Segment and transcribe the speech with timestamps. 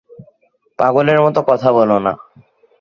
[0.79, 2.13] পাগলের মত কথা বোলো না।